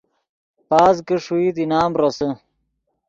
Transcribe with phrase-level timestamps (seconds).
[0.69, 2.29] پاس کہ ݰوئیت انعام روسے